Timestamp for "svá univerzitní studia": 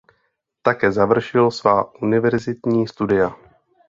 1.51-3.35